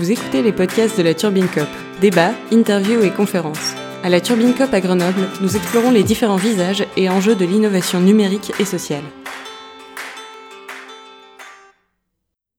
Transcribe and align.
Vous 0.00 0.12
écoutez 0.12 0.40
les 0.40 0.52
podcasts 0.52 0.96
de 0.96 1.02
la 1.02 1.12
Turbine 1.12 1.46
Cop. 1.46 1.68
Débats, 2.00 2.32
interviews 2.50 3.02
et 3.02 3.10
conférences. 3.10 3.74
À 4.02 4.08
la 4.08 4.22
Turbine 4.22 4.54
Cop 4.54 4.72
à 4.72 4.80
Grenoble, 4.80 5.28
nous 5.42 5.56
explorons 5.56 5.90
les 5.90 6.02
différents 6.02 6.38
visages 6.38 6.86
et 6.96 7.10
enjeux 7.10 7.34
de 7.34 7.44
l'innovation 7.44 8.00
numérique 8.00 8.50
et 8.58 8.64
sociale. 8.64 9.02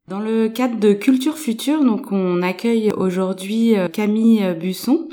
Dans 0.08 0.20
le 0.20 0.50
cadre 0.50 0.77
de 0.77 0.94
Culture 0.94 1.40
Future, 1.40 1.84
donc 1.84 2.12
on 2.12 2.44
accueille 2.44 2.91
aujourd'hui 2.96 3.76
euh, 3.76 3.88
Camille 3.88 4.54
Busson, 4.54 5.10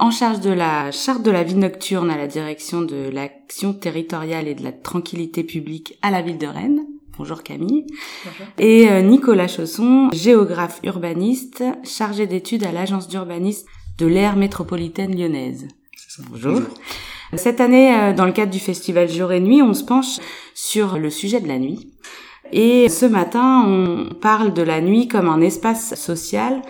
en 0.00 0.10
charge 0.10 0.40
de 0.40 0.50
la 0.50 0.90
charte 0.90 1.22
de 1.22 1.30
la 1.30 1.44
vie 1.44 1.54
nocturne 1.54 2.10
à 2.10 2.16
la 2.16 2.26
direction 2.26 2.82
de 2.82 3.08
l'action 3.12 3.74
territoriale 3.74 4.48
et 4.48 4.56
de 4.56 4.64
la 4.64 4.72
tranquillité 4.72 5.44
publique 5.44 5.96
à 6.02 6.10
la 6.10 6.20
ville 6.20 6.38
de 6.38 6.48
Rennes. 6.48 6.89
Bonjour 7.20 7.42
Camille. 7.42 7.84
Bonjour. 8.24 8.46
Et 8.56 8.88
euh, 8.88 9.02
Nicolas 9.02 9.46
Chausson, 9.46 10.08
géographe 10.10 10.80
urbaniste, 10.84 11.62
chargé 11.84 12.26
d'études 12.26 12.64
à 12.64 12.72
l'agence 12.72 13.08
d'urbanisme 13.08 13.66
de 13.98 14.06
l'aire 14.06 14.36
métropolitaine 14.36 15.14
lyonnaise. 15.14 15.68
Ça. 15.98 16.22
Bonjour. 16.30 16.52
Bonjour. 16.52 16.68
Cette 17.34 17.60
année, 17.60 17.94
euh, 17.94 18.14
dans 18.14 18.24
le 18.24 18.32
cadre 18.32 18.50
du 18.50 18.58
festival 18.58 19.06
Jour 19.06 19.32
et 19.32 19.40
Nuit, 19.40 19.60
on 19.60 19.74
se 19.74 19.84
penche 19.84 20.16
sur 20.54 20.96
le 20.96 21.10
sujet 21.10 21.40
de 21.40 21.48
la 21.48 21.58
nuit. 21.58 21.92
Et 22.52 22.88
ce 22.88 23.04
matin, 23.04 23.64
on 23.66 24.14
parle 24.14 24.54
de 24.54 24.62
la 24.62 24.80
nuit 24.80 25.06
comme 25.06 25.28
un 25.28 25.42
espace 25.42 25.94
social 25.96 26.62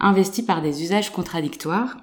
investi 0.00 0.42
par 0.42 0.62
des 0.62 0.82
usages 0.82 1.12
contradictoires. 1.12 1.98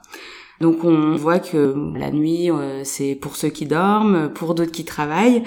Donc 0.62 0.84
on 0.84 1.16
voit 1.16 1.40
que 1.40 1.76
la 1.98 2.12
nuit, 2.12 2.50
euh, 2.50 2.82
c'est 2.84 3.16
pour 3.16 3.36
ceux 3.36 3.50
qui 3.50 3.66
dorment, 3.66 4.30
pour 4.34 4.56
d'autres 4.56 4.72
qui 4.72 4.86
travaillent, 4.86 5.44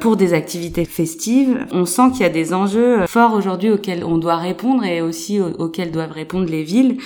pour 0.00 0.16
des 0.16 0.34
activités 0.34 0.84
festives. 0.84 1.66
On 1.72 1.84
sent 1.84 2.12
qu'il 2.12 2.20
y 2.20 2.24
a 2.24 2.28
des 2.28 2.54
enjeux 2.54 3.06
forts 3.06 3.34
aujourd'hui 3.34 3.70
auxquels 3.70 4.04
on 4.04 4.18
doit 4.18 4.36
répondre 4.36 4.84
et 4.84 5.00
aussi 5.00 5.40
auxquels 5.40 5.90
doivent 5.90 6.12
répondre 6.12 6.46
les 6.46 6.62
villes, 6.62 6.98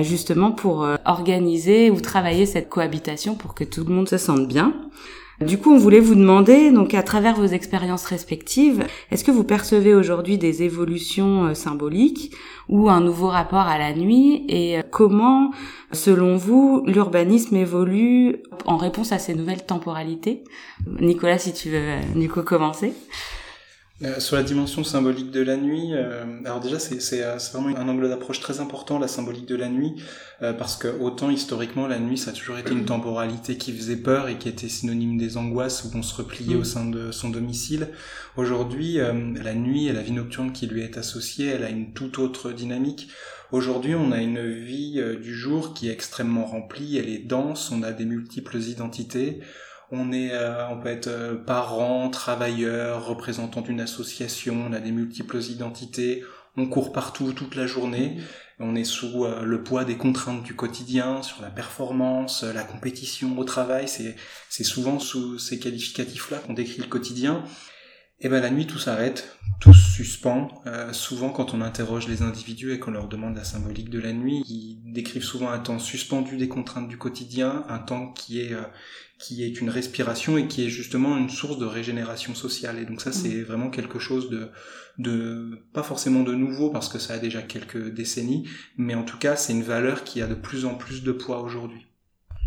justement 0.00 0.50
pour 0.50 0.82
euh, 0.82 0.96
organiser 1.04 1.90
ou 1.90 2.00
travailler 2.00 2.46
cette 2.46 2.68
cohabitation 2.68 3.36
pour 3.36 3.54
que 3.54 3.64
tout 3.64 3.84
le 3.84 3.94
monde 3.94 4.08
se 4.08 4.18
sente 4.18 4.48
bien. 4.48 4.74
Du 5.40 5.58
coup, 5.58 5.72
on 5.72 5.78
voulait 5.78 6.00
vous 6.00 6.14
demander, 6.14 6.70
donc 6.70 6.94
à 6.94 7.02
travers 7.02 7.34
vos 7.34 7.46
expériences 7.46 8.04
respectives, 8.04 8.86
est-ce 9.10 9.24
que 9.24 9.32
vous 9.32 9.42
percevez 9.42 9.92
aujourd'hui 9.92 10.38
des 10.38 10.62
évolutions 10.62 11.46
euh, 11.46 11.54
symboliques 11.54 12.32
ou 12.68 12.88
un 12.88 13.00
nouveau 13.00 13.28
rapport 13.28 13.66
à 13.66 13.76
la 13.76 13.94
nuit 13.94 14.44
et 14.48 14.78
euh, 14.78 14.82
comment, 14.88 15.50
selon 15.90 16.36
vous, 16.36 16.84
l'urbanisme 16.86 17.56
évolue 17.56 18.36
en 18.64 18.76
réponse 18.76 19.10
à 19.10 19.18
ces 19.18 19.34
nouvelles 19.34 19.66
temporalités? 19.66 20.44
Nicolas, 21.00 21.38
si 21.38 21.52
tu 21.52 21.70
veux, 21.70 21.78
euh, 21.78 22.00
du 22.14 22.28
coup, 22.28 22.42
commencer. 22.42 22.92
Euh, 24.02 24.18
sur 24.18 24.34
la 24.34 24.42
dimension 24.42 24.82
symbolique 24.82 25.30
de 25.30 25.40
la 25.40 25.56
nuit, 25.56 25.90
euh, 25.92 26.24
alors 26.44 26.58
déjà 26.58 26.80
c'est 26.80 27.22
euh, 27.22 27.36
vraiment 27.52 27.76
un 27.76 27.88
angle 27.88 28.08
d'approche 28.08 28.40
très 28.40 28.58
important 28.58 28.98
la 28.98 29.06
symbolique 29.06 29.46
de 29.46 29.54
la 29.54 29.68
nuit 29.68 29.94
parce 30.40 30.76
que 30.76 30.88
autant 30.88 31.30
historiquement 31.30 31.86
la 31.86 32.00
nuit 32.00 32.18
ça 32.18 32.30
a 32.30 32.34
toujours 32.34 32.58
été 32.58 32.72
une 32.72 32.84
temporalité 32.84 33.56
qui 33.56 33.72
faisait 33.72 33.96
peur 33.96 34.28
et 34.28 34.36
qui 34.36 34.48
était 34.48 34.68
synonyme 34.68 35.16
des 35.16 35.36
angoisses 35.36 35.84
où 35.84 35.96
on 35.96 36.02
se 36.02 36.14
repliait 36.16 36.56
au 36.56 36.64
sein 36.64 36.84
de 36.84 37.12
son 37.12 37.30
domicile. 37.30 37.90
Aujourd'hui 38.36 38.96
la 38.96 39.54
nuit 39.54 39.86
et 39.86 39.92
la 39.92 40.02
vie 40.02 40.12
nocturne 40.12 40.52
qui 40.52 40.66
lui 40.66 40.82
est 40.82 40.98
associée, 40.98 41.46
elle 41.46 41.62
a 41.62 41.70
une 41.70 41.92
toute 41.92 42.18
autre 42.18 42.50
dynamique. 42.50 43.08
Aujourd'hui, 43.52 43.94
on 43.94 44.10
a 44.10 44.20
une 44.20 44.50
vie 44.50 45.00
du 45.22 45.32
jour 45.32 45.72
qui 45.72 45.88
est 45.88 45.92
extrêmement 45.92 46.44
remplie, 46.44 46.98
elle 46.98 47.08
est 47.08 47.24
dense, 47.24 47.70
on 47.70 47.82
a 47.82 47.92
des 47.92 48.04
multiples 48.04 48.58
identités, 48.58 49.40
on 49.94 50.12
est, 50.12 50.32
euh, 50.32 50.68
on 50.68 50.78
peut 50.78 50.88
être 50.88 51.08
euh, 51.08 51.34
parent, 51.34 52.10
travailleur, 52.10 53.06
représentant 53.06 53.60
d'une 53.60 53.80
association, 53.80 54.66
on 54.68 54.72
a 54.72 54.80
des 54.80 54.90
multiples 54.90 55.40
identités, 55.40 56.24
on 56.56 56.66
court 56.66 56.92
partout 56.92 57.32
toute 57.32 57.54
la 57.54 57.66
journée, 57.66 58.16
on 58.58 58.74
est 58.74 58.84
sous 58.84 59.24
euh, 59.24 59.42
le 59.44 59.62
poids 59.62 59.84
des 59.84 59.96
contraintes 59.96 60.42
du 60.42 60.54
quotidien, 60.54 61.22
sur 61.22 61.42
la 61.42 61.50
performance, 61.50 62.42
la 62.42 62.64
compétition 62.64 63.38
au 63.38 63.44
travail, 63.44 63.88
c'est, 63.88 64.16
c'est 64.48 64.64
souvent 64.64 64.98
sous 64.98 65.38
ces 65.38 65.58
qualificatifs-là 65.58 66.38
qu'on 66.38 66.54
décrit 66.54 66.80
le 66.80 66.88
quotidien. 66.88 67.44
Et 68.20 68.28
ben 68.28 68.40
la 68.40 68.50
nuit 68.50 68.66
tout 68.66 68.78
s'arrête, 68.78 69.36
tout 69.60 69.74
se 69.74 69.90
suspend. 69.90 70.62
souvent 70.92 71.30
quand 71.30 71.52
on 71.52 71.60
interroge 71.60 72.08
les 72.08 72.22
individus 72.22 72.72
et 72.72 72.78
qu'on 72.78 72.92
leur 72.92 73.08
demande 73.08 73.36
la 73.36 73.44
symbolique 73.44 73.90
de 73.90 73.98
la 73.98 74.12
nuit, 74.12 74.42
ils 74.48 74.80
décrivent 74.92 75.24
souvent 75.24 75.50
un 75.50 75.58
temps 75.58 75.78
suspendu 75.78 76.36
des 76.36 76.48
contraintes 76.48 76.88
du 76.88 76.96
quotidien, 76.96 77.64
un 77.68 77.78
temps 77.78 78.12
qui 78.12 78.40
est 78.40 78.54
qui 79.18 79.44
est 79.44 79.60
une 79.60 79.70
respiration 79.70 80.36
et 80.36 80.48
qui 80.48 80.66
est 80.66 80.68
justement 80.68 81.16
une 81.16 81.30
source 81.30 81.58
de 81.58 81.64
régénération 81.64 82.34
sociale. 82.34 82.78
Et 82.78 82.84
donc 82.84 83.00
ça, 83.00 83.12
c'est 83.12 83.36
mm. 83.36 83.44
vraiment 83.44 83.70
quelque 83.70 83.98
chose 83.98 84.28
de, 84.28 84.50
de, 84.98 85.62
pas 85.72 85.82
forcément 85.82 86.22
de 86.22 86.34
nouveau 86.34 86.70
parce 86.70 86.88
que 86.88 86.98
ça 86.98 87.14
a 87.14 87.18
déjà 87.18 87.42
quelques 87.42 87.92
décennies, 87.94 88.48
mais 88.76 88.94
en 88.94 89.04
tout 89.04 89.18
cas, 89.18 89.36
c'est 89.36 89.52
une 89.52 89.62
valeur 89.62 90.04
qui 90.04 90.20
a 90.20 90.26
de 90.26 90.34
plus 90.34 90.64
en 90.64 90.74
plus 90.74 91.02
de 91.02 91.12
poids 91.12 91.42
aujourd'hui. 91.42 91.86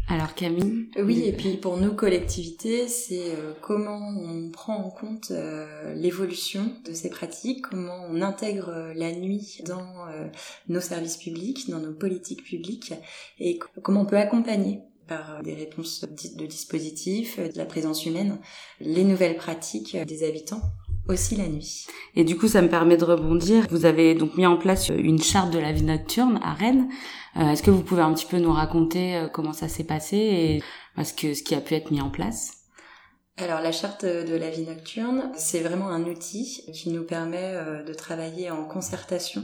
Alors 0.09 0.35
Camille 0.35 0.89
Oui, 0.97 1.23
et 1.25 1.33
puis 1.33 1.57
pour 1.57 1.75
nos 1.75 1.91
collectivités, 1.91 2.87
c'est 2.87 3.35
euh, 3.35 3.51
comment 3.61 3.97
on 3.97 4.49
prend 4.51 4.77
en 4.77 4.89
compte 4.89 5.31
euh, 5.31 5.93
l'évolution 5.95 6.71
de 6.85 6.93
ces 6.93 7.09
pratiques, 7.09 7.61
comment 7.61 8.05
on 8.09 8.21
intègre 8.21 8.69
euh, 8.69 8.93
la 8.95 9.11
nuit 9.11 9.61
dans 9.65 10.05
nos 10.69 10.79
services 10.79 11.17
publics, 11.17 11.69
dans 11.69 11.79
nos 11.79 11.91
politiques 11.91 12.43
publiques, 12.43 12.93
et 13.39 13.59
comment 13.83 14.01
on 14.01 14.05
peut 14.05 14.17
accompagner 14.17 14.79
par 15.07 15.43
des 15.43 15.53
réponses 15.53 16.01
de 16.01 16.45
dispositifs, 16.45 17.39
de 17.39 17.57
la 17.57 17.65
présence 17.65 18.05
humaine, 18.05 18.39
les 18.79 19.03
nouvelles 19.03 19.37
pratiques 19.37 19.97
des 20.05 20.23
habitants 20.23 20.61
aussi 21.09 21.35
la 21.35 21.47
nuit. 21.47 21.87
Et 22.15 22.23
du 22.23 22.37
coup, 22.37 22.47
ça 22.47 22.61
me 22.61 22.69
permet 22.69 22.97
de 22.97 23.05
rebondir. 23.05 23.65
Vous 23.69 23.85
avez 23.85 24.15
donc 24.15 24.37
mis 24.37 24.45
en 24.45 24.57
place 24.57 24.89
une 24.89 25.21
charte 25.21 25.51
de 25.51 25.59
la 25.59 25.71
vie 25.71 25.83
nocturne 25.83 26.39
à 26.43 26.53
Rennes. 26.53 26.89
Euh, 27.37 27.51
est-ce 27.51 27.63
que 27.63 27.71
vous 27.71 27.83
pouvez 27.83 28.01
un 28.01 28.13
petit 28.13 28.25
peu 28.25 28.37
nous 28.37 28.51
raconter 28.51 29.15
euh, 29.15 29.27
comment 29.27 29.53
ça 29.53 29.67
s'est 29.67 29.83
passé 29.83 30.17
et 30.17 31.03
ce 31.03 31.13
que 31.13 31.33
ce 31.33 31.43
qui 31.43 31.55
a 31.55 31.61
pu 31.61 31.75
être 31.75 31.91
mis 31.91 32.01
en 32.01 32.09
place? 32.09 32.57
Alors 33.39 33.61
la 33.61 33.71
charte 33.71 34.03
de 34.03 34.35
la 34.35 34.49
vie 34.49 34.65
nocturne, 34.65 35.31
c'est 35.35 35.59
vraiment 35.59 35.89
un 35.89 36.03
outil 36.05 36.63
qui 36.73 36.89
nous 36.89 37.03
permet 37.03 37.53
euh, 37.53 37.83
de 37.83 37.93
travailler 37.93 38.49
en 38.49 38.65
concertation 38.65 39.43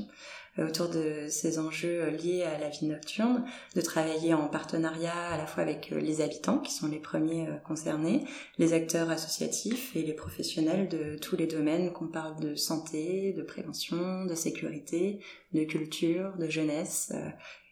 autour 0.58 0.90
de 0.90 1.28
ces 1.30 1.60
enjeux 1.60 2.04
euh, 2.04 2.12
liés 2.12 2.44
à 2.44 2.60
la 2.60 2.70
vie 2.70 2.86
nocturne, 2.86 3.44
de 3.76 3.82
travailler 3.82 4.34
en 4.34 4.48
partenariat 4.48 5.30
à 5.32 5.38
la 5.38 5.48
fois 5.48 5.64
avec 5.64 5.92
euh, 5.92 6.00
les 6.00 6.22
habitants 6.22 6.60
qui 6.60 6.74
sont 6.74 6.88
les 6.88 7.00
premiers 7.00 7.48
concernés, 7.66 8.26
les 8.58 8.74
acteurs 8.74 9.10
associatifs 9.10 9.96
et 9.96 10.04
les 10.04 10.14
professionnels 10.14 10.88
de 10.88 11.18
tous 11.18 11.36
les 11.36 11.48
domaines 11.48 11.92
qu'on 11.92 12.08
parle 12.08 12.40
de 12.40 12.56
santé, 12.56 13.34
de 13.34 13.42
prévention, 13.42 14.26
de 14.26 14.36
sécurité, 14.36 15.20
de 15.54 15.64
culture, 15.64 16.34
de 16.38 16.50
jeunesse, 16.50 17.14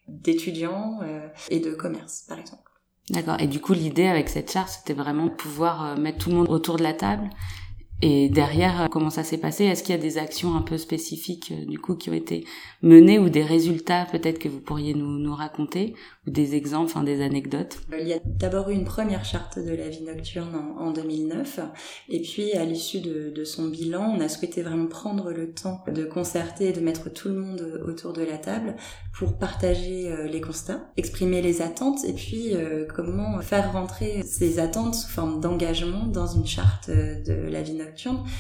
d'étudiants 0.07 0.99
et 1.49 1.59
de 1.59 1.73
commerce 1.73 2.25
par 2.27 2.39
exemple. 2.39 2.71
D'accord. 3.09 3.37
Et 3.39 3.47
du 3.47 3.59
coup, 3.59 3.73
l'idée 3.73 4.07
avec 4.07 4.29
cette 4.29 4.51
charte, 4.51 4.69
c'était 4.69 4.93
vraiment 4.93 5.29
pouvoir 5.29 5.97
mettre 5.97 6.19
tout 6.19 6.29
le 6.29 6.35
monde 6.37 6.49
autour 6.49 6.77
de 6.77 6.83
la 6.83 6.93
table? 6.93 7.29
Et 8.01 8.29
derrière, 8.29 8.87
comment 8.89 9.11
ça 9.11 9.23
s'est 9.23 9.37
passé? 9.37 9.65
Est-ce 9.65 9.83
qu'il 9.83 9.93
y 9.93 9.97
a 9.97 10.01
des 10.01 10.17
actions 10.17 10.55
un 10.55 10.63
peu 10.63 10.79
spécifiques 10.79 11.53
du 11.67 11.77
coup 11.77 11.95
qui 11.95 12.09
ont 12.09 12.13
été 12.13 12.45
menées 12.81 13.19
ou 13.19 13.29
des 13.29 13.43
résultats 13.43 14.07
peut-être 14.11 14.39
que 14.39 14.49
vous 14.49 14.59
pourriez 14.59 14.95
nous, 14.95 15.19
nous 15.19 15.35
raconter? 15.35 15.93
Ou 16.25 16.31
des 16.31 16.55
exemples, 16.55 16.85
enfin 16.85 17.03
des 17.03 17.21
anecdotes? 17.21 17.77
Il 17.99 18.07
y 18.07 18.13
a 18.13 18.19
d'abord 18.25 18.69
eu 18.69 18.73
une 18.73 18.85
première 18.85 19.23
charte 19.23 19.59
de 19.59 19.71
la 19.71 19.89
vie 19.89 20.01
nocturne 20.01 20.55
en, 20.55 20.87
en 20.87 20.91
2009 20.91 21.59
et 22.09 22.21
puis 22.21 22.53
à 22.53 22.65
l'issue 22.65 23.01
de, 23.01 23.29
de, 23.29 23.43
son 23.43 23.67
bilan, 23.67 24.15
on 24.17 24.19
a 24.19 24.29
souhaité 24.29 24.63
vraiment 24.63 24.87
prendre 24.87 25.31
le 25.31 25.51
temps 25.51 25.83
de 25.93 26.03
concerter 26.03 26.69
et 26.69 26.73
de 26.73 26.81
mettre 26.81 27.11
tout 27.11 27.29
le 27.29 27.35
monde 27.35 27.83
autour 27.87 28.13
de 28.13 28.23
la 28.23 28.37
table 28.39 28.75
pour 29.13 29.37
partager 29.37 30.11
euh, 30.11 30.27
les 30.27 30.41
constats, 30.41 30.91
exprimer 30.97 31.41
les 31.41 31.61
attentes 31.61 32.03
et 32.03 32.13
puis 32.13 32.55
euh, 32.55 32.85
comment 32.95 33.39
faire 33.41 33.73
rentrer 33.73 34.23
ces 34.23 34.57
attentes 34.57 34.95
sous 34.95 35.09
forme 35.09 35.39
d'engagement 35.39 36.07
dans 36.07 36.27
une 36.27 36.47
charte 36.47 36.89
de 36.89 37.49
la 37.49 37.61
vie 37.61 37.73
nocturne 37.73 37.90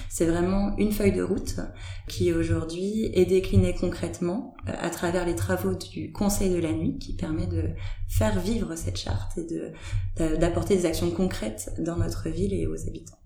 c'est 0.09 0.25
vraiment 0.25 0.75
une 0.77 0.91
feuille 0.91 1.11
de 1.11 1.23
route 1.23 1.59
qui 2.07 2.33
aujourd'hui 2.33 3.09
est 3.13 3.25
déclinée 3.25 3.75
concrètement 3.79 4.55
euh, 4.67 4.73
à 4.79 4.89
travers 4.89 5.25
les 5.25 5.35
travaux 5.35 5.75
du 5.75 6.11
Conseil 6.11 6.49
de 6.49 6.59
la 6.59 6.71
nuit 6.71 6.97
qui 6.97 7.15
permet 7.15 7.47
de 7.47 7.69
faire 8.07 8.39
vivre 8.39 8.75
cette 8.75 8.97
charte 8.97 9.37
et 9.37 10.37
d'apporter 10.37 10.75
des 10.75 10.85
actions 10.85 11.11
concrètes 11.11 11.71
dans 11.79 11.97
notre 11.97 12.29
ville 12.29 12.53
et 12.53 12.67
aux 12.67 12.87
habitants. 12.87 13.17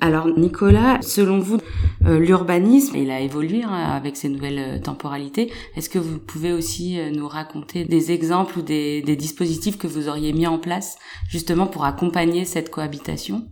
Alors 0.00 0.28
Nicolas, 0.28 1.00
selon 1.02 1.40
vous, 1.40 1.58
euh, 2.04 2.20
l'urbanisme, 2.20 2.96
il 2.96 3.10
a 3.10 3.20
évolué 3.20 3.64
hein, 3.64 3.72
avec 3.72 4.16
ces 4.16 4.28
nouvelles 4.28 4.58
euh, 4.58 4.78
temporalités. 4.78 5.50
Est-ce 5.74 5.90
que 5.90 5.98
vous 5.98 6.18
pouvez 6.18 6.52
aussi 6.52 6.98
nous 7.12 7.26
raconter 7.26 7.84
des 7.84 8.12
exemples 8.12 8.60
ou 8.60 8.62
des 8.62 9.02
dispositifs 9.16 9.76
que 9.78 9.88
vous 9.88 10.08
auriez 10.08 10.32
mis 10.32 10.46
en 10.46 10.58
place 10.58 10.98
justement 11.28 11.66
pour 11.66 11.84
accompagner 11.84 12.44
cette 12.44 12.70
cohabitation? 12.70 13.48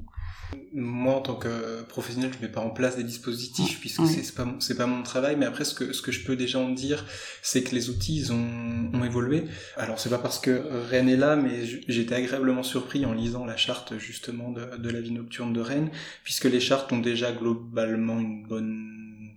Moi 0.76 1.14
en 1.16 1.20
tant 1.20 1.34
que 1.34 1.82
professionnel 1.88 2.30
je 2.32 2.44
mets 2.44 2.52
pas 2.52 2.60
en 2.60 2.70
place 2.70 2.96
des 2.96 3.02
dispositifs 3.02 3.80
puisque 3.80 4.06
c'est 4.06 4.34
pas 4.34 4.46
c'est 4.60 4.76
pas 4.76 4.86
mon 4.86 5.02
travail 5.02 5.36
mais 5.36 5.46
après 5.46 5.64
ce 5.64 5.74
que 5.74 5.92
ce 5.92 6.02
que 6.02 6.12
je 6.12 6.24
peux 6.24 6.36
déjà 6.36 6.58
en 6.58 6.68
dire 6.68 7.04
c'est 7.42 7.62
que 7.62 7.74
les 7.74 7.88
outils 7.88 8.16
ils 8.16 8.32
ont, 8.32 8.90
ont 8.92 9.04
évolué. 9.04 9.44
Alors 9.76 9.98
c'est 9.98 10.10
pas 10.10 10.18
parce 10.18 10.38
que 10.38 10.62
Rennes 10.90 11.08
est 11.08 11.16
là 11.16 11.36
mais 11.36 11.64
j'étais 11.88 12.14
agréablement 12.14 12.62
surpris 12.62 13.06
en 13.06 13.12
lisant 13.12 13.44
la 13.44 13.56
charte 13.56 13.98
justement 13.98 14.50
de, 14.50 14.76
de 14.76 14.90
la 14.90 15.00
vie 15.00 15.12
nocturne 15.12 15.52
de 15.52 15.60
Rennes 15.60 15.90
puisque 16.24 16.44
les 16.44 16.60
chartes 16.60 16.92
ont 16.92 16.98
déjà 16.98 17.32
globalement 17.32 18.20
une 18.20 18.46
bonne 18.46 18.95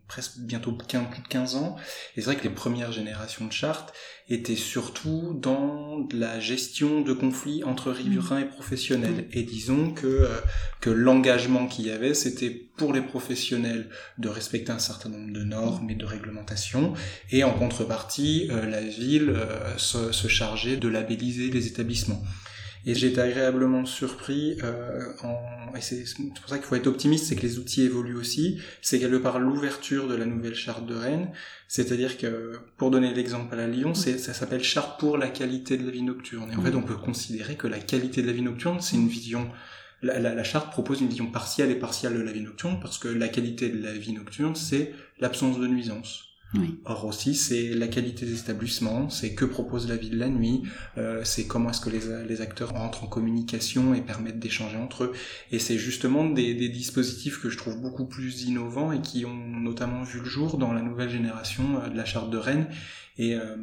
presque 0.10 0.40
bientôt 0.40 0.74
15, 0.74 1.10
plus 1.12 1.22
de 1.22 1.28
15 1.28 1.56
ans. 1.56 1.78
Et 2.18 2.22
c'est 2.22 2.26
vrai 2.26 2.36
que 2.36 2.44
les 2.44 2.54
premières 2.54 2.92
générations 2.92 3.46
de 3.46 3.54
chartes 3.54 3.94
étaient 4.28 4.56
surtout 4.56 5.38
dans 5.40 6.08
la 6.12 6.40
gestion 6.40 7.02
de 7.02 7.14
conflits 7.14 7.64
entre 7.64 7.92
riverains 7.92 8.40
et 8.40 8.46
professionnels. 8.46 9.28
Et 9.32 9.44
disons 9.44 9.92
que, 9.92 10.08
euh, 10.08 10.40
que 10.82 10.90
l'engagement 10.90 11.68
qu'il 11.68 11.86
y 11.86 11.92
avait, 11.92 12.16
c'était 12.16 12.50
pour 12.50 12.92
les 12.92 13.02
professionnels 13.02 13.90
de 14.18 14.30
respecter 14.30 14.72
un 14.72 14.80
certain 14.80 15.10
nombre 15.10 15.32
de 15.32 15.44
normes 15.44 15.90
et 15.90 15.96
de 15.96 16.06
réglementations, 16.06 16.94
et 17.30 17.44
en 17.44 17.54
contrepartie, 17.54 18.48
euh, 18.50 18.66
la 18.66 18.82
ville 18.82 19.30
euh, 19.30 19.78
se, 19.78 20.12
se 20.12 20.28
chargeait 20.28 20.78
de 20.78 20.88
labelliser 20.88 21.52
les 21.52 21.68
établissements. 21.68 22.24
Et 22.86 22.96
j'ai 22.96 23.08
été 23.08 23.20
agréablement 23.20 23.86
surpris, 23.86 24.58
euh, 24.64 25.12
en... 25.24 25.76
et 25.76 25.82
c'est 25.82 26.04
pour 26.16 26.50
ça 26.50 26.58
qu'il 26.58 26.66
faut 26.66 26.76
être 26.76 26.88
optimiste, 26.88 27.26
c'est 27.26 27.36
que 27.36 27.42
les 27.42 27.60
outils 27.60 27.84
évoluent 27.84 28.16
aussi, 28.16 28.60
c'est 28.82 29.00
quelque 29.00 29.18
part 29.18 29.40
l'ouverture 29.40 30.08
de 30.08 30.16
la 30.16 30.26
nouvelle 30.26 30.56
charte 30.56 30.86
de 30.86 30.96
Rennes, 30.96 31.30
c'est-à-dire 31.68 32.18
que, 32.18 32.58
pour 32.78 32.90
donner 32.90 33.14
l'exemple 33.14 33.60
à 33.60 33.68
Lyon, 33.68 33.94
c'est, 33.94 34.18
ça 34.18 34.34
s'appelle 34.34 34.64
charte 34.64 35.00
pour 35.00 35.18
la 35.18 35.28
qualité 35.28 35.78
de 35.78 35.86
la 35.86 35.92
vie 35.92 36.04
nocturne. 36.04 36.52
Et 36.52 36.56
en 36.56 36.62
fait, 36.62 36.76
on 36.76 36.82
peut 36.82 36.96
considérer 36.96 37.56
que 37.56 37.68
la 37.68 37.80
qualité 37.80 38.22
de 38.22 38.28
la 38.28 38.34
vie 38.34 38.42
nocturne, 38.42 38.80
c'est 38.80 38.96
une 38.96 39.10
vision 39.10 39.50
la, 40.02 40.18
la, 40.18 40.34
la, 40.34 40.44
charte 40.46 40.72
propose 40.72 41.02
une 41.02 41.10
vision 41.10 41.28
partielle 41.28 41.72
et 41.72 41.76
partielle 41.76 42.14
de 42.14 42.22
la 42.22 42.32
vie 42.32 42.42
nocturne 42.42 42.80
parce 42.82 42.98
que 42.98 43.10
la 43.10 43.28
qualité 43.28 43.70
de 43.70 43.84
la 43.84 43.92
vie 43.92 44.14
nocturne, 44.14 44.56
c'est 44.56 44.94
l'absence 45.20 45.60
de 45.60 45.68
nuisance. 45.68 46.29
Oui. 46.56 46.80
Or 46.86 47.06
aussi, 47.06 47.36
c'est 47.36 47.70
la 47.76 47.88
qualité 47.88 48.26
des 48.26 48.40
établissements, 48.40 49.10
c'est 49.10 49.36
que 49.36 49.46
propose 49.46 49.88
la 49.88 49.98
vie 49.98 50.10
de 50.10 50.18
la 50.18 50.30
nuit, 50.30 50.64
euh, 50.98 51.22
c'est 51.24 51.46
comment 51.46 51.70
est-ce 51.70 51.82
que 51.82 51.92
les, 51.92 52.26
les, 52.28 52.42
acteurs 52.42 52.76
entrent 52.76 53.04
en 53.04 53.08
communication 53.08 53.94
et 53.94 54.02
permettent 54.02 54.40
d'échanger 54.40 54.78
entre 54.78 55.04
eux. 55.04 55.12
Et 55.52 55.60
c'est 55.60 55.78
justement 55.78 56.26
des, 56.26 56.56
des, 56.56 56.70
dispositifs 56.70 57.40
que 57.40 57.50
je 57.50 57.58
trouve 57.58 57.80
beaucoup 57.80 58.06
plus 58.06 58.44
innovants 58.44 58.92
et 58.92 59.02
qui 59.02 59.26
ont 59.26 59.36
notamment 59.36 60.02
vu 60.02 60.20
le 60.20 60.26
jour 60.26 60.58
dans 60.58 60.74
la 60.74 60.82
nouvelle 60.82 61.10
génération 61.10 61.82
euh, 61.84 61.90
de 61.90 61.96
la 61.96 62.06
charte 62.06 62.32
de 62.32 62.38
Rennes. 62.38 62.68
Et, 63.20 63.36
euh, 63.36 63.56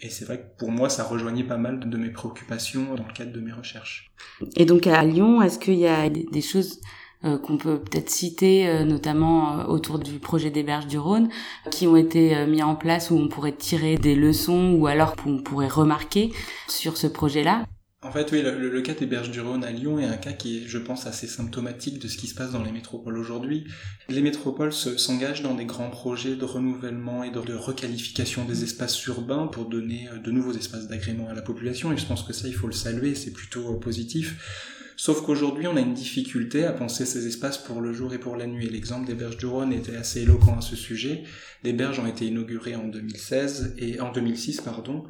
et 0.00 0.08
c'est 0.08 0.24
vrai 0.24 0.38
que 0.38 0.58
pour 0.58 0.70
moi, 0.70 0.88
ça 0.88 1.04
rejoignait 1.04 1.44
pas 1.44 1.58
mal 1.58 1.80
de 1.80 1.96
mes 1.98 2.10
préoccupations 2.10 2.94
dans 2.94 3.06
le 3.06 3.12
cadre 3.12 3.32
de 3.32 3.40
mes 3.40 3.52
recherches. 3.52 4.10
Et 4.56 4.64
donc 4.64 4.86
à 4.86 5.04
Lyon, 5.04 5.42
est-ce 5.42 5.58
qu'il 5.58 5.78
y 5.78 5.86
a 5.88 6.08
des 6.08 6.40
choses 6.40 6.80
qu'on 7.24 7.56
peut 7.56 7.78
peut-être 7.78 8.10
citer, 8.10 8.68
euh, 8.68 8.84
notamment 8.84 9.60
euh, 9.60 9.64
autour 9.66 9.98
du 9.98 10.18
projet 10.18 10.50
des 10.50 10.62
berges 10.62 10.88
du 10.88 10.98
Rhône, 10.98 11.28
qui 11.70 11.86
ont 11.86 11.96
été 11.96 12.46
mis 12.46 12.62
en 12.62 12.74
place 12.74 13.10
où 13.10 13.16
on 13.16 13.28
pourrait 13.28 13.52
tirer 13.52 13.96
des 13.96 14.14
leçons 14.14 14.72
ou 14.72 14.86
alors 14.86 15.14
on 15.26 15.38
pourrait 15.38 15.68
remarquer 15.68 16.32
sur 16.68 16.96
ce 16.96 17.06
projet-là. 17.06 17.64
En 18.04 18.10
fait, 18.10 18.32
oui, 18.32 18.42
le, 18.42 18.68
le, 18.68 18.82
cas 18.82 18.94
des 18.94 19.06
berges 19.06 19.30
du 19.30 19.40
Rhône 19.40 19.62
à 19.62 19.70
Lyon 19.70 20.00
est 20.00 20.06
un 20.06 20.16
cas 20.16 20.32
qui 20.32 20.58
est, 20.58 20.66
je 20.66 20.78
pense, 20.78 21.06
assez 21.06 21.28
symptomatique 21.28 22.00
de 22.00 22.08
ce 22.08 22.16
qui 22.16 22.26
se 22.26 22.34
passe 22.34 22.50
dans 22.50 22.64
les 22.64 22.72
métropoles 22.72 23.16
aujourd'hui. 23.16 23.64
Les 24.08 24.22
métropoles 24.22 24.72
s'engagent 24.72 25.42
dans 25.42 25.54
des 25.54 25.66
grands 25.66 25.90
projets 25.90 26.34
de 26.34 26.44
renouvellement 26.44 27.22
et 27.22 27.30
de, 27.30 27.40
de, 27.40 27.54
requalification 27.54 28.44
des 28.44 28.64
espaces 28.64 29.06
urbains 29.06 29.46
pour 29.46 29.66
donner 29.66 30.08
de 30.24 30.30
nouveaux 30.32 30.52
espaces 30.52 30.88
d'agrément 30.88 31.28
à 31.28 31.34
la 31.34 31.42
population, 31.42 31.92
et 31.92 31.96
je 31.96 32.04
pense 32.04 32.24
que 32.24 32.32
ça, 32.32 32.48
il 32.48 32.54
faut 32.54 32.66
le 32.66 32.72
saluer, 32.72 33.14
c'est 33.14 33.32
plutôt 33.32 33.72
positif. 33.74 34.81
Sauf 35.04 35.22
qu'aujourd'hui, 35.22 35.66
on 35.66 35.76
a 35.76 35.80
une 35.80 35.94
difficulté 35.94 36.64
à 36.64 36.70
penser 36.70 37.06
ces 37.06 37.26
espaces 37.26 37.58
pour 37.58 37.80
le 37.80 37.92
jour 37.92 38.14
et 38.14 38.18
pour 38.18 38.36
la 38.36 38.46
nuit. 38.46 38.68
L'exemple 38.70 39.04
des 39.04 39.14
berges 39.14 39.36
du 39.36 39.46
Rhône 39.46 39.72
était 39.72 39.96
assez 39.96 40.22
éloquent 40.22 40.56
à 40.56 40.60
ce 40.60 40.76
sujet. 40.76 41.24
Les 41.64 41.72
berges 41.72 41.98
ont 41.98 42.06
été 42.06 42.24
inaugurées 42.24 42.76
en 42.76 42.86
2016 42.86 43.74
et 43.78 43.98
en 43.98 44.12
2006, 44.12 44.60
pardon, 44.60 45.02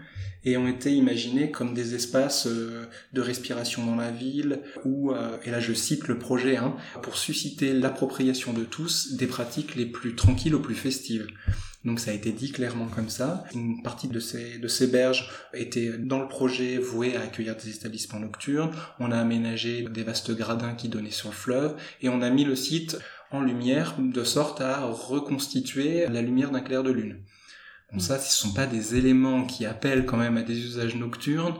et 0.46 0.56
ont 0.56 0.66
été 0.66 0.94
imaginées 0.94 1.50
comme 1.50 1.74
des 1.74 1.94
espaces 1.94 2.46
euh, 2.46 2.86
de 3.12 3.20
respiration 3.20 3.84
dans 3.84 3.96
la 3.96 4.10
ville, 4.10 4.60
ou, 4.86 5.12
euh, 5.12 5.36
et 5.44 5.50
là 5.50 5.60
je 5.60 5.74
cite 5.74 6.08
le 6.08 6.18
projet, 6.18 6.56
hein, 6.56 6.74
pour 7.02 7.18
susciter 7.18 7.74
l'appropriation 7.74 8.54
de 8.54 8.64
tous 8.64 9.12
des 9.16 9.26
pratiques 9.26 9.74
les 9.74 9.84
plus 9.84 10.14
tranquilles 10.14 10.54
ou 10.54 10.62
plus 10.62 10.74
festives. 10.74 11.26
Donc 11.84 11.98
ça 11.98 12.12
a 12.12 12.14
été 12.14 12.30
dit 12.30 12.52
clairement 12.52 12.86
comme 12.86 13.08
ça. 13.08 13.44
Une 13.54 13.82
partie 13.82 14.08
de 14.08 14.20
ces, 14.20 14.58
de 14.58 14.68
ces 14.68 14.86
berges 14.86 15.30
était 15.52 15.98
dans 15.98 16.20
le 16.20 16.28
projet 16.28 16.78
voué 16.78 17.16
à 17.16 17.22
accueillir 17.22 17.56
des 17.56 17.70
établissements 17.70 18.20
nocturnes. 18.20 18.70
On 19.00 19.10
a 19.10 19.18
aménagé 19.18 19.82
des 19.82 20.04
vastes 20.04 20.30
gradins 20.30 20.74
qui 20.74 20.88
donnaient 20.88 21.10
sur 21.10 21.30
le 21.30 21.34
fleuve 21.34 21.76
et 22.00 22.08
on 22.08 22.22
a 22.22 22.30
mis 22.30 22.44
le 22.44 22.54
site 22.54 22.98
en 23.32 23.40
lumière 23.40 23.96
de 23.98 24.24
sorte 24.24 24.60
à 24.60 24.84
reconstituer 24.84 26.06
la 26.06 26.22
lumière 26.22 26.50
d'un 26.50 26.60
clair 26.60 26.82
de 26.82 26.92
lune. 26.92 27.18
Donc 27.90 28.00
ça, 28.00 28.18
ce 28.18 28.34
sont 28.34 28.54
pas 28.54 28.66
des 28.66 28.94
éléments 28.94 29.44
qui 29.44 29.66
appellent 29.66 30.06
quand 30.06 30.16
même 30.16 30.36
à 30.38 30.42
des 30.42 30.58
usages 30.58 30.94
nocturnes, 30.94 31.56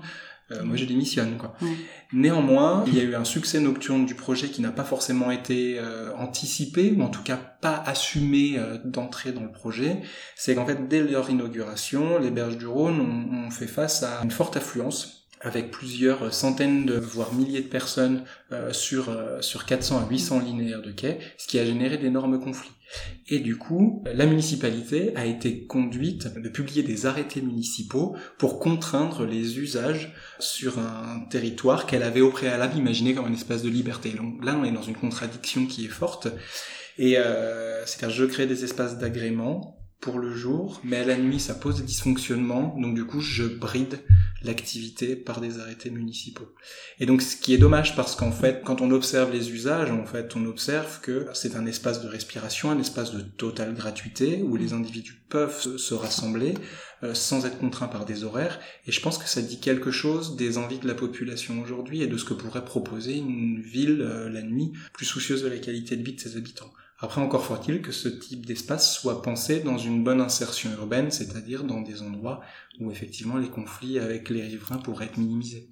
euh, 0.53 0.65
moi, 0.65 0.77
je 0.77 0.85
démissionne, 0.85 1.37
quoi. 1.37 1.55
Néanmoins, 2.13 2.85
il 2.87 2.95
y 2.95 3.01
a 3.01 3.03
eu 3.03 3.15
un 3.15 3.25
succès 3.25 3.61
nocturne 3.61 4.05
du 4.05 4.15
projet 4.15 4.49
qui 4.49 4.61
n'a 4.61 4.71
pas 4.71 4.85
forcément 4.85 5.31
été 5.31 5.79
euh, 5.79 6.15
anticipé, 6.17 6.93
ou 6.97 7.03
en 7.03 7.09
tout 7.09 7.23
cas 7.23 7.37
pas 7.37 7.83
assumé 7.87 8.55
euh, 8.57 8.79
d'entrer 8.85 9.33
dans 9.33 9.43
le 9.43 9.53
projet. 9.53 10.03
C'est 10.37 10.55
qu'en 10.55 10.67
fait, 10.67 10.89
dès 10.89 11.03
leur 11.03 11.31
inauguration, 11.31 12.19
les 12.19 12.31
berges 12.31 12.59
du 12.59 12.67
Rhône 12.67 13.01
ont, 13.01 13.47
ont 13.47 13.51
fait 13.51 13.67
face 13.67 14.03
à 14.03 14.21
une 14.23 14.31
forte 14.31 14.57
affluence 14.57 15.22
avec 15.43 15.71
plusieurs 15.71 16.33
centaines 16.33 16.87
de 16.87 16.95
voire 16.95 17.35
milliers 17.35 17.61
de 17.61 17.69
personnes 17.69 18.25
euh, 18.53 18.73
sur 18.73 19.09
euh, 19.11 19.41
sur 19.41 19.67
400 19.67 20.07
à 20.07 20.09
800 20.09 20.41
linéaires 20.41 20.83
de 20.83 20.93
quais, 20.93 21.19
ce 21.37 21.47
qui 21.47 21.59
a 21.59 21.67
généré 21.67 21.99
d'énormes 21.99 22.41
conflits. 22.41 22.71
Et 23.29 23.41
du 23.41 23.57
coup, 23.57 24.05
la 24.13 24.27
municipalité 24.27 25.17
a 25.17 25.25
été 25.25 25.67
conduite 25.67 26.29
de 26.35 26.49
publier 26.49 26.83
des 26.83 27.07
arrêtés 27.07 27.41
municipaux 27.41 28.17
pour 28.39 28.61
contraindre 28.61 29.25
les 29.25 29.59
usages 29.59 30.15
sur 30.39 30.79
un 30.79 31.21
territoire 31.31 31.87
qu'elle 31.87 32.03
avait 32.03 32.21
au 32.21 32.31
préalable 32.31 32.77
imaginé 32.77 33.15
comme 33.15 33.25
un 33.25 33.33
espace 33.33 33.63
de 33.63 33.71
liberté. 33.71 34.11
Donc 34.11 34.45
là, 34.45 34.57
on 34.61 34.65
est 34.65 34.73
dans 34.73 34.83
une 34.83 34.95
contradiction 34.95 35.67
qui 35.67 35.87
est 35.87 35.89
forte. 35.89 36.29
Et 36.99 37.17
euh, 37.17 37.85
c'est-à-dire, 37.87 38.15
je 38.15 38.25
crée 38.27 38.47
des 38.47 38.65
espaces 38.65 38.99
d'agrément 38.99 39.82
pour 40.03 40.19
le 40.19 40.35
jour, 40.35 40.81
mais 40.83 40.97
à 40.97 41.05
la 41.05 41.17
nuit, 41.17 41.39
ça 41.39 41.55
pose 41.55 41.77
des 41.77 41.85
dysfonctionnements. 41.85 42.77
Donc 42.77 42.97
du 42.97 43.05
coup, 43.05 43.21
je 43.21 43.45
bride 43.45 44.01
l'activité 44.43 45.15
par 45.15 45.41
des 45.41 45.61
arrêtés 45.61 45.91
municipaux. 45.91 46.53
Et 46.99 47.07
donc 47.07 47.23
ce 47.23 47.37
qui 47.37 47.55
est 47.55 47.59
dommage 47.59 47.95
parce 47.95 48.17
qu'en 48.17 48.33
fait, 48.33 48.63
quand 48.65 48.81
on 48.81 48.91
observe 48.91 49.33
les 49.33 49.53
usages, 49.53 49.93
en 49.93 50.05
fait, 50.05 50.35
on 50.35 50.45
observe 50.47 51.01
que 51.03 51.29
c'est 51.35 51.55
un 51.55 51.67
espace 51.67 52.03
de 52.03 52.09
respiration, 52.09 52.73
un 52.73 52.81
espace 52.81 53.13
de 53.13 53.21
totale 53.21 53.75
gratuité 53.75 54.43
où 54.43 54.57
les 54.57 54.73
individus 54.73 55.23
peuvent 55.29 55.61
se, 55.61 55.79
se 55.79 55.95
rassembler 55.95 56.55
euh, 57.05 57.15
sans 57.15 57.47
être 57.47 57.59
contraints 57.59 57.87
par 57.87 58.05
des 58.05 58.25
horaires. 58.25 58.59
Et 58.89 58.93
je 58.93 59.01
pense 59.01 59.19
que 59.19 59.29
ça 59.29 59.41
dit 59.41 59.61
quelque 59.61 59.93
chose 59.93 60.35
des 60.35 60.59
envies 60.59 60.81
de 60.81 60.89
la 60.89 60.95
population 60.95 61.63
aujourd'hui 61.63 62.03
et 62.03 62.09
de 62.09 62.17
ce 62.17 62.25
que 62.25 62.35
pourrait 62.35 62.65
proposer 62.65 63.19
une 63.19 63.61
ville 63.61 64.03
euh, 64.03 64.29
la 64.29 64.43
nuit 64.43 64.73
plus 64.93 65.07
soucieuse 65.07 65.45
de 65.45 65.49
la 65.49 65.59
qualité 65.59 65.95
de 65.95 66.03
vie 66.03 66.15
de 66.15 66.21
ses 66.21 66.37
habitants. 66.37 66.73
Après, 67.05 67.21
encore 67.21 67.45
faut-il 67.45 67.83
que 67.83 67.91
ce 67.91 68.09
type 68.09 68.47
d'espace 68.47 68.95
soit 68.95 69.23
pensé 69.23 69.59
dans 69.59 69.77
une 69.77 70.05
bonne 70.05 70.21
insertion 70.21 70.71
urbaine, 70.71 71.11
c'est-à-dire 71.11 71.65
dans 71.65 71.81
des 71.81 72.01
endroits 72.01 72.41
où 72.79 72.93
effectivement 72.93 73.37
les 73.37 73.51
conflits 73.51 73.99
avec 73.99 74.31
les 74.31 74.43
riverains 74.43 74.79
pourraient 74.79 75.07
être 75.07 75.19
minimisés. 75.19 75.69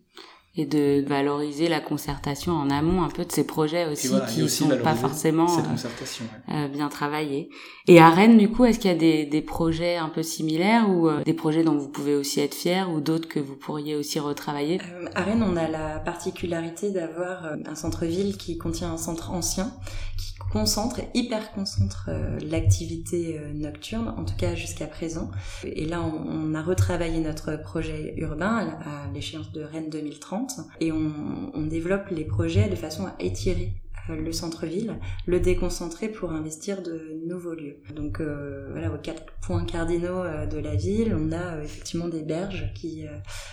Et 0.57 0.67
de 0.67 1.05
valoriser 1.07 1.69
la 1.69 1.79
concertation 1.81 2.53
en 2.53 2.71
amont 2.71 3.05
un 3.05 3.09
peu 3.09 3.25
de 3.25 3.31
ces 3.31 3.45
projets 3.45 3.87
aussi 3.87 4.09
voilà, 4.09 4.27
qui 4.27 4.43
aussi 4.43 4.65
sont 4.65 4.79
pas 4.83 4.97
forcément 4.97 5.47
cette 5.47 5.69
concertation, 5.69 6.25
ouais. 6.49 6.55
euh, 6.65 6.69
bien 6.69 6.89
travaillés. 6.89 7.51
Et 7.87 8.01
à 8.01 8.11
Rennes, 8.11 8.37
du 8.37 8.49
coup, 8.51 8.65
est-ce 8.65 8.81
qu'il 8.81 8.91
y 8.91 8.95
a 8.95 8.97
des, 8.97 9.27
des, 9.27 9.43
projets 9.43 9.97
un 9.97 10.09
peu 10.09 10.25
similaires 10.25 10.91
ou 10.91 11.09
euh, 11.09 11.23
des 11.23 11.35
projets 11.35 11.63
dont 11.63 11.77
vous 11.77 11.89
pouvez 11.89 12.17
aussi 12.17 12.41
être 12.41 12.57
fiers 12.57 12.83
ou 12.83 13.01
d'autres 13.01 13.29
que 13.29 13.39
vous 13.39 13.55
pourriez 13.55 13.95
aussi 13.95 14.19
retravailler? 14.19 14.81
Euh, 14.81 15.07
À 15.15 15.23
Rennes, 15.23 15.45
on 15.49 15.57
a 15.57 15.69
la 15.69 16.01
particularité 16.01 16.91
d'avoir 16.91 17.45
euh, 17.45 17.57
un 17.67 17.77
centre-ville 17.77 18.37
qui 18.37 18.59
contient 18.59 18.93
un 18.93 18.99
centre 18.99 19.31
ancien 19.31 19.73
qui 20.17 20.35
concentre, 20.51 21.01
hyper 21.15 21.53
concentre 21.53 22.07
euh, 22.09 22.39
l'activité 22.43 23.39
euh, 23.39 23.53
nocturne, 23.53 24.09
en 24.17 24.25
tout 24.25 24.35
cas 24.37 24.55
jusqu'à 24.55 24.87
présent. 24.87 25.31
Et 25.65 25.87
là, 25.87 26.03
on, 26.03 26.51
on, 26.51 26.55
a 26.55 26.63
retravaillé 26.63 27.21
notre 27.21 27.57
projet 27.57 28.15
urbain 28.17 28.77
à 28.85 29.13
l'échéance 29.15 29.53
de 29.53 29.63
Rennes 29.63 29.91
2030 29.91 30.40
et 30.81 30.93
on, 30.93 31.67
développe 31.67 32.09
les 32.11 32.25
projets 32.25 32.69
de 32.69 32.75
façon 32.75 33.07
à 33.07 33.15
étirer 33.21 33.73
le 34.09 34.33
centre-ville, 34.33 34.99
le 35.27 35.41
déconcentrer 35.41 36.09
pour 36.09 36.33
investir 36.33 36.83
de 36.83 37.21
nouveaux 37.27 37.55
lieux. 37.55 37.79
Donc 37.95 38.21
euh, 38.21 38.69
voilà, 38.73 38.93
aux 38.93 38.99
quatre 38.99 39.25
points 39.41 39.65
cardinaux 39.65 40.23
euh, 40.23 40.47
de 40.47 40.59
la 40.59 40.75
ville, 40.75 41.17
on 41.19 41.33
a 41.33 41.57
euh, 41.57 41.65
effectivement 41.65 42.09
des 42.09 42.23
berges 42.23 42.73
qui 42.75 43.07
euh, 43.07 43.11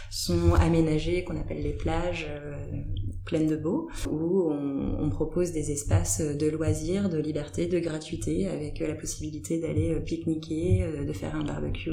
sont 0.10 0.54
aménagées, 0.54 1.24
qu'on 1.24 1.40
appelle 1.40 1.62
les 1.62 1.74
plages 1.74 2.28
pleines 3.26 3.48
de 3.48 3.58
beau, 3.58 3.90
où 4.10 4.52
on, 4.52 5.10
propose 5.10 5.52
des 5.52 5.72
espaces 5.72 6.22
de 6.22 6.48
loisirs, 6.48 7.10
de 7.10 7.18
liberté, 7.18 7.66
de 7.66 7.80
gratuité, 7.80 8.48
avec 8.48 8.80
la 8.80 8.94
possibilité 8.94 9.60
d'aller 9.60 10.00
pique-niquer, 10.02 10.86
de 11.06 11.14
faire 11.14 11.36
un 11.36 11.44
barbecue, 11.44 11.92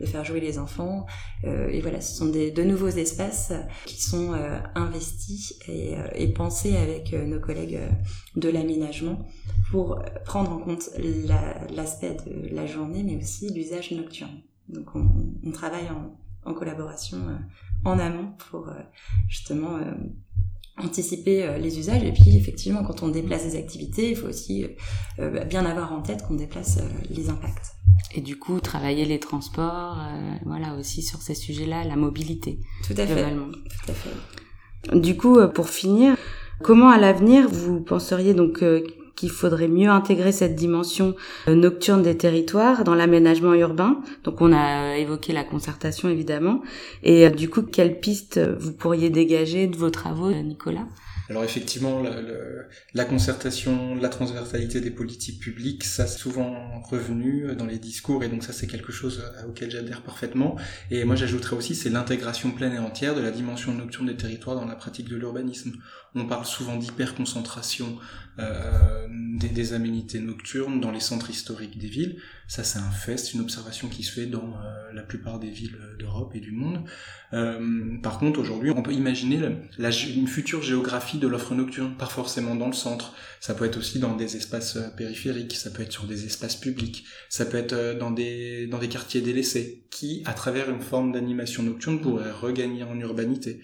de 0.00 0.06
faire 0.06 0.24
jouer 0.24 0.40
les 0.40 0.58
enfants. 0.58 1.04
et 1.44 1.80
voilà, 1.80 2.00
ce 2.00 2.16
sont 2.16 2.26
des, 2.26 2.50
de 2.50 2.62
nouveaux 2.62 2.88
espaces 2.88 3.52
qui 3.84 4.00
sont 4.02 4.32
investis 4.74 5.58
et 5.68 6.28
pensés 6.28 6.76
avec 6.76 7.12
nos 7.12 7.40
collègues 7.40 7.78
de 8.36 8.48
l'aménagement 8.48 9.18
pour 9.70 10.02
prendre 10.24 10.52
en 10.52 10.58
compte 10.58 10.90
l'aspect 11.74 12.16
la, 12.26 12.32
de 12.32 12.54
la 12.54 12.66
journée, 12.66 13.02
mais 13.02 13.16
aussi 13.16 13.52
l'usage 13.52 13.90
nocturne. 13.92 14.40
Donc 14.68 14.94
on, 14.94 15.06
on 15.44 15.50
travaille 15.50 15.88
en, 15.90 16.16
en, 16.50 16.54
collaboration 16.54 17.18
euh, 17.18 17.36
en 17.84 17.98
amont 17.98 18.32
pour 18.50 18.68
euh, 18.68 18.80
justement 19.28 19.76
euh, 19.76 19.92
anticiper 20.78 21.58
les 21.58 21.78
usages. 21.78 22.02
Et 22.02 22.12
puis 22.12 22.36
effectivement 22.36 22.82
quand 22.82 23.02
on 23.02 23.08
déplace 23.08 23.44
des 23.44 23.56
activités 23.56 24.10
il 24.10 24.16
faut 24.16 24.26
aussi 24.26 24.66
bien 25.48 25.64
avoir 25.66 25.92
en 25.92 26.02
tête 26.02 26.26
qu'on 26.26 26.34
déplace 26.34 26.80
les 27.10 27.30
impacts. 27.30 27.76
Et 28.12 28.20
du 28.20 28.36
coup 28.40 28.58
travailler 28.58 29.04
les 29.04 29.20
transports 29.20 29.98
voilà 30.44 30.74
aussi 30.74 31.02
sur 31.02 31.22
ces 31.22 31.36
sujets-là 31.36 31.84
la 31.84 31.94
mobilité 31.94 32.58
tout 32.84 32.94
à 32.96 33.06
fait. 33.06 33.32
tout 33.32 33.90
à 33.90 33.94
fait. 33.94 34.98
Du 34.98 35.16
coup 35.16 35.38
pour 35.54 35.68
finir 35.68 36.16
comment 36.62 36.90
à 36.90 36.98
l'avenir 36.98 37.48
vous 37.48 37.80
penseriez 37.80 38.34
donc 38.34 38.62
qu'il 39.16 39.30
faudrait 39.30 39.68
mieux 39.68 39.88
intégrer 39.88 40.32
cette 40.32 40.54
dimension 40.54 41.14
euh, 41.48 41.54
nocturne 41.54 42.02
des 42.02 42.16
territoires 42.16 42.84
dans 42.84 42.94
l'aménagement 42.94 43.54
urbain? 43.54 44.00
Donc 44.24 44.40
on 44.40 44.52
a 44.52 44.96
évoqué 44.96 45.32
la 45.32 45.44
concertation 45.44 46.08
évidemment. 46.08 46.62
Et 47.02 47.26
euh, 47.26 47.30
du 47.30 47.48
coup, 47.48 47.62
quelles 47.62 48.00
pistes 48.00 48.40
vous 48.58 48.72
pourriez 48.72 49.10
dégager 49.10 49.66
de 49.66 49.76
vos 49.76 49.90
travaux, 49.90 50.30
Nicolas? 50.30 50.86
Alors 51.30 51.42
effectivement, 51.42 52.02
la, 52.92 53.04
concertation, 53.06 53.94
la 53.94 54.10
transversalité 54.10 54.82
des 54.82 54.90
politiques 54.90 55.40
publiques, 55.40 55.82
ça 55.82 56.06
c'est 56.06 56.18
souvent 56.18 56.82
revenu 56.82 57.46
dans 57.56 57.64
les 57.64 57.78
discours 57.78 58.22
et 58.24 58.28
donc 58.28 58.44
ça 58.44 58.52
c'est 58.52 58.66
quelque 58.66 58.92
chose 58.92 59.22
euh, 59.24 59.48
auquel 59.48 59.70
j'adhère 59.70 60.02
parfaitement. 60.02 60.56
Et 60.90 61.04
moi 61.04 61.16
j'ajouterais 61.16 61.56
aussi 61.56 61.74
c'est 61.74 61.88
l'intégration 61.88 62.50
pleine 62.50 62.74
et 62.74 62.78
entière 62.78 63.14
de 63.14 63.22
la 63.22 63.30
dimension 63.30 63.72
nocturne 63.72 64.06
des 64.06 64.16
territoires 64.16 64.56
dans 64.56 64.66
la 64.66 64.76
pratique 64.76 65.08
de 65.08 65.16
l'urbanisme. 65.16 65.72
On 66.14 66.26
parle 66.26 66.46
souvent 66.46 66.76
d'hyperconcentration 66.76 67.98
euh, 68.38 69.06
des, 69.10 69.48
des, 69.48 69.72
aménités 69.74 70.18
nocturnes 70.20 70.80
dans 70.80 70.90
les 70.90 71.00
centres 71.00 71.30
historiques 71.30 71.78
des 71.78 71.88
villes. 71.88 72.20
Ça, 72.48 72.64
c'est 72.64 72.78
un 72.78 72.90
fait, 72.90 73.16
c'est 73.16 73.34
une 73.34 73.40
observation 73.40 73.88
qui 73.88 74.02
se 74.02 74.12
fait 74.12 74.26
dans 74.26 74.54
euh, 74.54 74.92
la 74.92 75.02
plupart 75.02 75.38
des 75.38 75.50
villes 75.50 75.78
d'Europe 75.98 76.34
et 76.34 76.40
du 76.40 76.52
monde. 76.52 76.84
Euh, 77.34 77.98
par 78.02 78.18
contre, 78.18 78.38
aujourd'hui, 78.40 78.70
on 78.70 78.82
peut 78.82 78.92
imaginer 78.92 79.40
une 79.78 80.28
future 80.28 80.62
géographie 80.62 81.18
de 81.18 81.26
l'offre 81.26 81.54
nocturne, 81.54 81.96
pas 81.96 82.06
forcément 82.06 82.54
dans 82.54 82.68
le 82.68 82.72
centre. 82.72 83.14
Ça 83.40 83.54
peut 83.54 83.64
être 83.64 83.76
aussi 83.76 83.98
dans 83.98 84.14
des 84.14 84.36
espaces 84.36 84.76
euh, 84.76 84.88
périphériques, 84.96 85.54
ça 85.54 85.70
peut 85.70 85.82
être 85.82 85.92
sur 85.92 86.04
des 86.04 86.24
espaces 86.26 86.56
publics, 86.56 87.04
ça 87.28 87.44
peut 87.44 87.56
être 87.56 87.72
euh, 87.72 87.98
dans 87.98 88.12
des, 88.12 88.66
dans 88.68 88.78
des 88.78 88.88
quartiers 88.88 89.20
délaissés, 89.20 89.84
qui, 89.90 90.22
à 90.26 90.32
travers 90.32 90.70
une 90.70 90.80
forme 90.80 91.12
d'animation 91.12 91.62
nocturne, 91.62 92.00
pourraient 92.00 92.30
regagner 92.30 92.84
en 92.84 92.98
urbanité. 93.00 93.60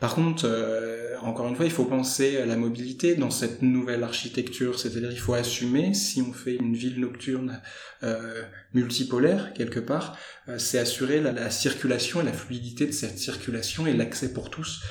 Par 0.00 0.14
contre, 0.14 0.44
euh, 0.46 1.16
encore 1.22 1.48
une 1.48 1.56
fois, 1.56 1.64
il 1.64 1.70
faut 1.70 1.84
penser 1.84 2.36
à 2.36 2.46
la 2.46 2.56
mobilité 2.56 3.14
dans 3.14 3.30
cette 3.30 3.62
nouvelle 3.62 4.02
architecture, 4.02 4.78
c'est-à-dire 4.78 5.10
il 5.10 5.18
faut 5.18 5.34
assumer 5.34 5.94
si 5.94 6.22
on 6.22 6.32
fait 6.32 6.56
une 6.56 6.74
ville 6.74 7.00
nocturne 7.00 7.60
euh, 8.04 8.42
multipolaire 8.74 9.52
quelque 9.54 9.78
part, 9.78 10.18
euh, 10.48 10.58
c'est 10.58 10.80
assurer 10.80 11.20
la, 11.20 11.48
circulation 11.48 12.20
et 12.20 12.24
la 12.24 12.32
fluidité 12.32 12.86
de 12.86 12.92
cette 12.92 13.18
circulation 13.18 13.86
et 13.86 13.92
l'accès 13.92 14.32
pour 14.32 14.50
tous 14.50 14.82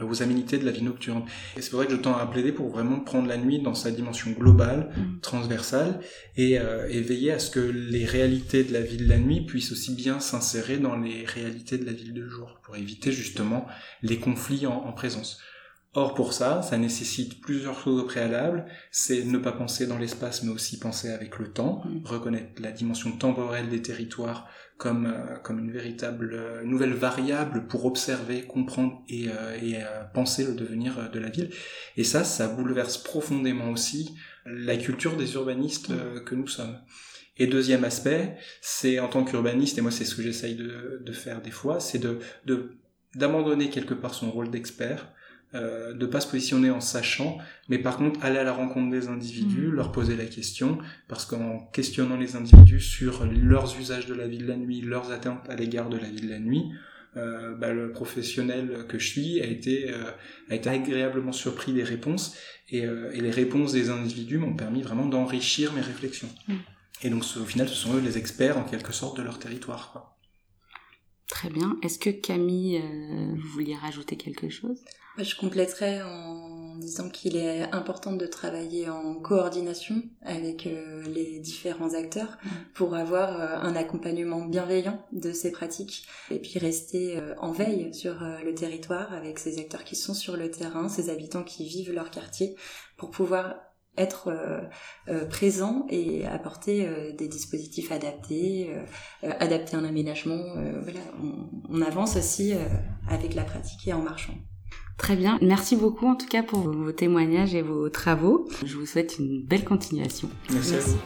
aux, 0.00 0.22
aménités 0.22 0.56
de 0.56 0.64
la 0.64 0.72
vie 0.72 0.82
nocturne. 0.82 1.24
Et 1.56 1.60
c'est 1.60 1.72
vrai 1.72 1.86
que 1.86 1.92
je 1.92 1.98
tends 1.98 2.16
à 2.16 2.26
plaider 2.26 2.52
pour 2.52 2.70
vraiment 2.70 2.98
prendre 3.00 3.28
la 3.28 3.36
nuit 3.36 3.60
dans 3.60 3.74
sa 3.74 3.90
dimension 3.90 4.30
globale, 4.30 4.88
mmh. 4.96 5.20
transversale, 5.20 6.00
et, 6.36 6.58
euh, 6.58 6.88
et, 6.88 7.02
veiller 7.02 7.32
à 7.32 7.38
ce 7.38 7.50
que 7.50 7.60
les 7.60 8.06
réalités 8.06 8.64
de 8.64 8.72
la 8.72 8.80
vie 8.80 8.96
de 8.96 9.08
la 9.08 9.18
nuit 9.18 9.42
puissent 9.42 9.70
aussi 9.70 9.94
bien 9.94 10.18
s'insérer 10.18 10.78
dans 10.78 10.96
les 10.96 11.24
réalités 11.26 11.76
de 11.76 11.84
la 11.84 11.92
ville 11.92 12.14
de 12.14 12.26
jour, 12.26 12.58
pour 12.64 12.74
éviter 12.76 13.12
justement 13.12 13.66
les 14.02 14.18
conflits 14.18 14.45
en, 14.66 14.86
en 14.86 14.92
présence. 14.92 15.40
Or, 15.96 16.12
pour 16.12 16.34
ça, 16.34 16.60
ça 16.60 16.76
nécessite 16.76 17.40
plusieurs 17.40 17.80
choses 17.80 18.02
au 18.02 18.04
préalable. 18.04 18.66
C'est 18.90 19.24
ne 19.24 19.38
pas 19.38 19.52
penser 19.52 19.86
dans 19.86 19.96
l'espace, 19.96 20.42
mais 20.42 20.52
aussi 20.52 20.78
penser 20.78 21.08
avec 21.08 21.38
le 21.38 21.50
temps, 21.50 21.84
mmh. 21.86 22.04
reconnaître 22.04 22.60
la 22.60 22.70
dimension 22.70 23.12
temporelle 23.16 23.70
des 23.70 23.80
territoires 23.80 24.46
comme, 24.76 25.06
euh, 25.06 25.38
comme 25.42 25.58
une 25.58 25.72
véritable 25.72 26.34
euh, 26.34 26.62
nouvelle 26.64 26.92
variable 26.92 27.66
pour 27.66 27.86
observer, 27.86 28.42
comprendre 28.42 29.02
et, 29.08 29.28
euh, 29.30 29.56
et 29.62 29.76
penser 30.12 30.44
le 30.44 30.52
devenir 30.52 31.10
de 31.10 31.18
la 31.18 31.30
ville. 31.30 31.48
Et 31.96 32.04
ça, 32.04 32.24
ça 32.24 32.46
bouleverse 32.46 32.98
profondément 32.98 33.70
aussi 33.70 34.14
la 34.44 34.76
culture 34.76 35.16
des 35.16 35.32
urbanistes 35.32 35.88
mmh. 35.88 36.24
que 36.26 36.34
nous 36.34 36.46
sommes. 36.46 36.78
Et 37.38 37.46
deuxième 37.46 37.84
aspect, 37.84 38.36
c'est 38.60 38.98
en 38.98 39.08
tant 39.08 39.24
qu'urbaniste, 39.24 39.78
et 39.78 39.80
moi 39.80 39.90
c'est 39.90 40.04
ce 40.04 40.14
que 40.14 40.22
j'essaye 40.22 40.56
de, 40.56 41.00
de 41.02 41.12
faire 41.12 41.40
des 41.40 41.50
fois, 41.50 41.80
c'est 41.80 41.98
de 41.98 42.18
d'abandonner 43.16 43.70
quelque 43.70 43.94
part 43.94 44.14
son 44.14 44.30
rôle 44.30 44.50
d'expert 44.50 45.12
euh, 45.54 45.94
de 45.94 46.06
pas 46.06 46.20
se 46.20 46.26
positionner 46.26 46.70
en 46.70 46.80
sachant, 46.80 47.38
mais 47.68 47.78
par 47.78 47.98
contre 47.98 48.22
aller 48.24 48.38
à 48.38 48.42
la 48.42 48.52
rencontre 48.52 48.90
des 48.90 49.06
individus, 49.06 49.68
mmh. 49.68 49.74
leur 49.74 49.92
poser 49.92 50.16
la 50.16 50.26
question, 50.26 50.78
parce 51.08 51.24
qu'en 51.24 51.60
questionnant 51.72 52.16
les 52.16 52.34
individus 52.34 52.80
sur 52.80 53.24
leurs 53.26 53.78
usages 53.78 54.06
de 54.06 54.14
la 54.14 54.26
vie 54.26 54.38
de 54.38 54.46
la 54.46 54.56
nuit, 54.56 54.80
leurs 54.80 55.12
attentes 55.12 55.48
à 55.48 55.54
l'égard 55.54 55.88
de 55.88 55.98
la 55.98 56.08
vie 56.08 56.20
de 56.20 56.28
la 56.28 56.40
nuit, 56.40 56.64
euh, 57.16 57.54
bah, 57.54 57.72
le 57.72 57.92
professionnel 57.92 58.86
que 58.88 58.98
je 58.98 59.06
suis 59.06 59.40
a 59.40 59.46
été, 59.46 59.90
euh, 59.90 60.10
a 60.50 60.54
été 60.56 60.68
agréablement 60.68 61.32
surpris 61.32 61.72
des 61.72 61.84
réponses, 61.84 62.36
et, 62.68 62.84
euh, 62.84 63.10
et 63.12 63.20
les 63.20 63.30
réponses 63.30 63.72
des 63.72 63.88
individus 63.88 64.38
m'ont 64.38 64.56
permis 64.56 64.82
vraiment 64.82 65.06
d'enrichir 65.06 65.72
mes 65.72 65.80
réflexions. 65.80 66.28
Mmh. 66.48 66.54
Et 67.02 67.10
donc 67.10 67.22
au 67.40 67.44
final, 67.44 67.68
ce 67.68 67.74
sont 67.74 67.94
eux 67.94 68.00
les 68.00 68.18
experts 68.18 68.58
en 68.58 68.64
quelque 68.64 68.92
sorte 68.92 69.16
de 69.16 69.22
leur 69.22 69.38
territoire. 69.38 69.92
Quoi. 69.92 70.15
Très 71.46 71.54
bien. 71.54 71.76
Est-ce 71.80 72.00
que 72.00 72.10
Camille, 72.10 72.82
vous 73.36 73.48
vouliez 73.50 73.76
rajouter 73.76 74.16
quelque 74.16 74.48
chose? 74.48 74.82
Je 75.16 75.36
compléterais 75.36 76.02
en 76.02 76.76
disant 76.76 77.08
qu'il 77.08 77.36
est 77.36 77.62
important 77.72 78.12
de 78.12 78.26
travailler 78.26 78.90
en 78.90 79.14
coordination 79.14 80.02
avec 80.22 80.66
euh, 80.66 81.04
les 81.04 81.38
différents 81.38 81.94
acteurs 81.94 82.36
mm. 82.42 82.48
pour 82.74 82.96
avoir 82.96 83.40
euh, 83.40 83.56
un 83.60 83.76
accompagnement 83.76 84.44
bienveillant 84.44 85.06
de 85.12 85.30
ces 85.30 85.52
pratiques 85.52 86.08
et 86.32 86.40
puis 86.40 86.58
rester 86.58 87.16
euh, 87.16 87.34
en 87.38 87.52
veille 87.52 87.94
sur 87.94 88.16
le 88.44 88.54
territoire 88.54 89.14
avec 89.14 89.38
ces 89.38 89.60
acteurs 89.60 89.84
qui 89.84 89.94
sont 89.94 90.14
sur 90.14 90.36
le 90.36 90.50
terrain, 90.50 90.88
ces 90.88 91.10
habitants 91.10 91.44
qui 91.44 91.66
vivent 91.66 91.92
leur 91.92 92.10
quartier 92.10 92.56
pour 92.96 93.10
pouvoir 93.10 93.54
être 93.96 94.32
présent 95.30 95.86
et 95.88 96.26
apporter 96.26 96.88
des 97.16 97.28
dispositifs 97.28 97.92
adaptés, 97.92 98.70
adapter 99.22 99.76
un 99.76 99.84
aménagement. 99.84 100.42
voilà, 100.82 101.00
on 101.68 101.82
avance 101.82 102.16
aussi 102.16 102.54
avec 103.08 103.34
la 103.34 103.44
pratique 103.44 103.86
et 103.88 103.92
en 103.92 104.02
marchant. 104.02 104.34
Très 104.96 105.14
bien. 105.14 105.38
Merci 105.42 105.76
beaucoup 105.76 106.06
en 106.06 106.16
tout 106.16 106.26
cas 106.26 106.42
pour 106.42 106.60
vos 106.60 106.92
témoignages 106.92 107.54
et 107.54 107.62
vos 107.62 107.90
travaux. 107.90 108.48
Je 108.64 108.76
vous 108.76 108.86
souhaite 108.86 109.18
une 109.18 109.42
belle 109.42 109.64
continuation. 109.64 110.30
Merci. 110.50 110.74
À 110.74 110.78
vous. 110.78 110.96